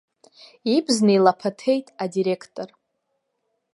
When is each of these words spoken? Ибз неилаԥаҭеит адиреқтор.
Ибз 0.75 0.97
неилаԥаҭеит 1.05 1.87
адиреқтор. 2.03 2.69